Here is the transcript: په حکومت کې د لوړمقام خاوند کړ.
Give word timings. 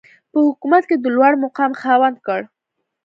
په 0.31 0.37
حکومت 0.47 0.83
کې 0.89 0.95
د 0.99 1.05
لوړمقام 1.15 1.71
خاوند 1.81 2.17
کړ. 2.25 2.41